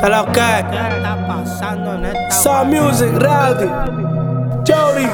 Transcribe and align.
¿Qué 0.00 0.08
lo 0.08 0.26
que? 0.26 0.32
¿Qué 0.32 0.96
está 0.96 1.16
pasando 1.28 1.94
en 1.94 2.06
esta 2.06 2.64
Music, 2.64 3.12
Rowdy, 3.20 3.68
Jody, 4.66 5.06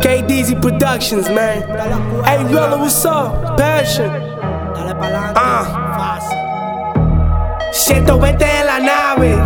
KDZ 0.00 0.54
Productions, 0.60 1.28
man. 1.30 1.64
Hey, 2.24 2.44
brother, 2.44 2.78
what's 2.78 3.04
up? 3.04 3.56
Passion. 3.56 4.08
Dale 4.74 4.94
pa'lante. 4.94 5.32
Ah. 5.34 5.64
Fácil. 5.98 6.38
120 7.72 8.44
en 8.44 8.66
la 8.66 8.78
nave. 8.78 9.36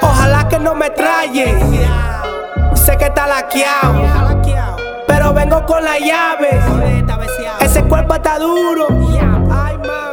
Ojalá 0.00 0.46
que 0.48 0.58
no 0.60 0.74
me 0.76 0.90
traye. 0.90 1.58
Sé 2.74 2.96
que 2.96 3.06
está 3.06 3.26
laqueado, 3.26 4.42
pero 5.08 5.34
vengo 5.34 5.66
con 5.66 5.82
la 5.82 5.98
llave. 5.98 6.60
Ese 7.60 7.82
cuerpo 7.82 8.14
está 8.14 8.38
duro. 8.38 8.86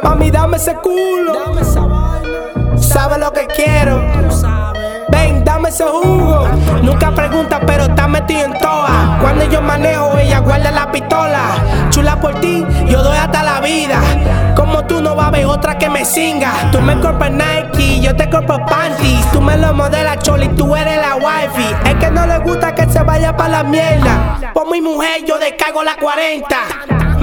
Mami. 0.04 0.30
Dame 0.30 0.58
ese 0.58 0.74
culo. 0.76 1.32
Dame 1.32 1.62
esa 1.62 1.80
vaina. 1.80 2.78
Sabe 2.78 3.18
lo 3.18 3.32
que 3.32 3.46
quiero. 3.46 4.00
Ven, 5.08 5.42
dame 5.44 5.70
ese 5.70 5.84
jugo. 5.84 6.46
Nunca 6.82 7.10
pregunta, 7.10 7.58
pero 7.66 7.84
está 7.84 8.06
metido 8.06 8.44
en 8.44 8.52
toa. 8.58 9.18
Cuando 9.20 9.44
yo 9.46 9.62
manejo, 9.62 10.16
ella 10.18 10.40
guarda 10.40 10.70
la 10.70 10.92
pistola. 10.92 11.40
Chula 11.90 12.20
por 12.20 12.38
ti, 12.40 12.66
yo 12.86 13.02
doy 13.02 13.16
hasta 13.16 13.42
la 13.42 13.60
vida. 13.60 13.98
Como 14.54 14.84
tú 14.84 15.00
no 15.00 15.16
va 15.16 15.24
a 15.24 15.28
haber 15.28 15.46
otra 15.46 15.78
que 15.78 15.88
me 15.88 16.04
singa. 16.04 16.52
Tú 16.70 16.80
me 16.80 17.00
compras 17.00 17.30
Nike, 17.30 18.00
yo 18.00 18.14
te 18.14 18.28
compro 18.28 18.58
panties. 18.66 19.30
Tú 19.32 19.40
me 19.40 19.56
lo 19.56 19.72
modelas, 19.72 20.18
Choli, 20.18 20.48
tú 20.48 20.76
eres 20.76 20.98
la 20.98 21.16
wifi. 21.16 21.88
Es 21.88 21.94
que 21.94 22.10
no 22.10 22.26
le 22.26 22.38
gusta 22.38 22.74
que 22.74 22.86
se 22.90 23.02
vaya 23.02 23.34
para 23.36 23.62
la 23.62 23.64
mierda. 23.64 24.52
Por 24.52 24.70
mi 24.70 24.80
mujer, 24.80 25.24
yo 25.26 25.38
descargo 25.38 25.82
la 25.82 25.96
40. 25.96 26.56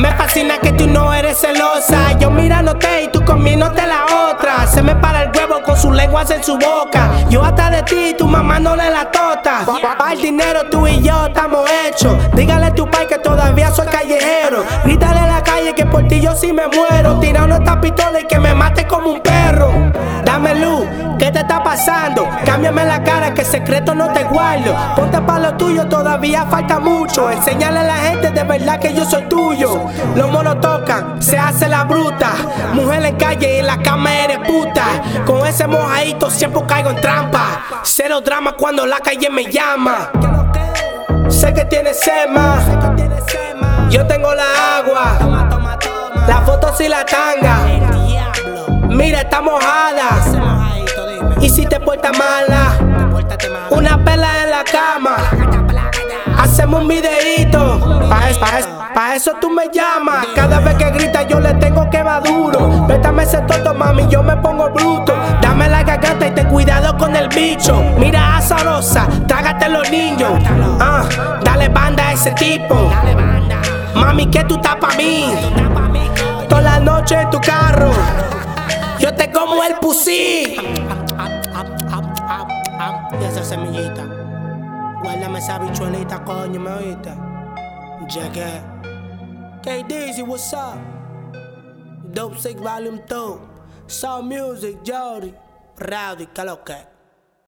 Me 0.01 0.11
fascina 0.13 0.57
que 0.57 0.73
tú 0.73 0.87
no 0.87 1.13
eres 1.13 1.37
celosa. 1.37 2.17
Yo 2.17 2.31
mirándote 2.31 3.03
y 3.03 3.07
tú 3.09 3.23
comiéndote 3.23 3.85
la 3.85 4.31
otra. 4.31 4.65
Se 4.65 4.81
me 4.81 4.95
para 4.95 5.21
el 5.21 5.31
huevo 5.31 5.61
con 5.61 5.77
sus 5.77 5.93
lenguas 5.95 6.31
en 6.31 6.43
su 6.43 6.57
boca. 6.57 7.11
Yo 7.29 7.43
hasta 7.43 7.69
de 7.69 7.83
ti 7.83 8.15
tu 8.17 8.27
mamá 8.27 8.57
no 8.57 8.75
le 8.75 8.89
la 8.89 9.11
tota. 9.11 9.63
Pa' 9.63 10.13
el 10.13 10.21
dinero 10.23 10.61
tú 10.71 10.87
y 10.87 11.03
yo 11.03 11.27
estamos 11.27 11.69
hechos. 11.85 12.17
Dígale 12.33 12.65
a 12.65 12.73
tu 12.73 12.89
pai 12.89 13.05
que 13.05 13.19
todavía 13.19 13.69
soy 13.69 13.85
callejero. 13.85 14.63
Grítale 14.83 15.19
a 15.19 15.27
la 15.27 15.43
calle 15.43 15.75
que 15.75 15.85
por 15.85 16.07
ti 16.07 16.19
yo 16.19 16.33
sí 16.33 16.51
me 16.51 16.63
muero. 16.65 17.19
Tirando 17.19 17.57
esta 17.57 17.79
pistola 17.79 18.00
pasando? 21.71 22.27
Cámbiame 22.45 22.83
la 22.83 23.01
cara 23.01 23.33
que 23.33 23.45
secreto 23.45 23.95
no 23.95 24.11
te 24.11 24.25
guardo. 24.25 24.75
Ponte 24.93 25.21
pa' 25.21 25.39
lo 25.39 25.53
tuyo, 25.53 25.87
todavía 25.87 26.45
falta 26.45 26.79
mucho. 26.79 27.31
Enséñale 27.31 27.79
a 27.79 27.83
la 27.83 27.95
gente 27.95 28.29
de 28.29 28.43
verdad 28.43 28.77
que 28.77 28.93
yo 28.93 29.05
soy 29.05 29.23
tuyo. 29.29 29.85
Los 30.13 30.29
monos 30.29 30.59
tocan, 30.59 31.21
se 31.21 31.37
hace 31.37 31.69
la 31.69 31.85
bruta. 31.85 32.31
Mujer 32.73 33.05
en 33.05 33.15
calle 33.15 33.55
y 33.55 33.59
en 33.59 33.67
la 33.67 33.77
cama 33.77 34.13
eres 34.13 34.39
puta. 34.39 34.85
Con 35.25 35.47
ese 35.47 35.65
mojadito 35.65 36.29
siempre 36.29 36.61
caigo 36.67 36.89
en 36.89 36.99
trampa. 36.99 37.61
Cero 37.83 38.19
drama 38.19 38.51
cuando 38.51 38.85
la 38.85 38.99
calle 38.99 39.29
me 39.29 39.45
llama. 39.45 40.11
Sé 41.29 41.53
que 41.53 41.63
tienes 41.65 41.97
sema, 42.01 42.59
yo 43.89 44.05
tengo 44.07 44.33
la 44.33 44.77
agua. 44.77 45.17
La 46.27 46.41
foto 46.41 46.75
si 46.75 46.89
la 46.89 47.05
tanga. 47.05 47.59
Mira, 48.89 49.21
está 49.21 49.41
mojada. 49.41 50.50
Y 51.41 51.49
si 51.49 51.65
te 51.65 51.79
portas 51.79 52.17
mala, 52.17 52.77
una 53.71 54.03
pela 54.03 54.43
en 54.43 54.51
la 54.51 54.63
cama. 54.63 55.17
Hacemos 56.37 56.81
un 56.81 56.87
videíto. 56.87 57.79
Pa' 58.09 58.29
eso, 58.29 58.39
pa' 58.39 58.59
eso, 58.59 58.69
pa' 58.93 59.15
eso 59.15 59.31
tú 59.41 59.49
me 59.49 59.69
llamas. 59.73 60.27
Cada 60.35 60.59
vez 60.59 60.75
que 60.75 60.91
grita 60.91 61.23
yo 61.23 61.39
le 61.39 61.53
tengo 61.55 61.89
que 61.89 62.03
va 62.03 62.19
duro. 62.19 62.85
Pétame 62.87 63.23
ese 63.23 63.41
toto, 63.41 63.73
mami, 63.73 64.07
yo 64.07 64.21
me 64.21 64.35
pongo 64.37 64.69
bruto. 64.69 65.13
Dame 65.41 65.67
la 65.67 65.83
garganta 65.83 66.27
y 66.27 66.31
ten 66.31 66.47
cuidado 66.47 66.97
con 66.97 67.15
el 67.15 67.27
bicho. 67.29 67.81
Mira 67.97 68.37
azarosa, 68.37 69.07
trágate 69.27 69.69
los 69.69 69.89
niños. 69.89 70.31
Ah, 70.79 71.03
dale 71.43 71.69
banda 71.69 72.09
a 72.09 72.13
ese 72.13 72.31
tipo. 72.31 72.75
Mami, 73.95 74.27
que 74.27 74.43
tú 74.43 74.55
estás 74.55 74.75
pa' 74.75 74.95
mí. 74.95 75.33
Toda 76.47 76.61
la 76.61 76.79
noche 76.79 77.19
en 77.19 77.29
tu 77.29 77.39
carro. 77.41 77.91
Yo 78.99 79.13
te 79.15 79.31
como 79.31 79.63
el 79.63 79.75
pusí. 79.75 80.55
Y 83.21 83.23
esa 83.23 83.43
semillita. 83.43 84.03
Guárdame 85.03 85.37
esa 85.37 85.59
bichuelita, 85.59 86.23
coño, 86.23 86.59
¿me 86.59 86.71
oíste? 86.71 87.11
Llegué. 88.09 88.61
KDZ, 89.61 90.23
what's 90.27 90.51
up? 90.53 90.79
Dope 92.13 92.39
Sick 92.39 92.57
Volume 92.59 93.03
2. 93.07 93.39
Soul 93.85 94.23
Music, 94.23 94.79
Jody. 94.83 95.35
Rowdy, 95.77 96.27
¿qué 96.33 96.43
lo 96.43 96.63
que? 96.63 96.90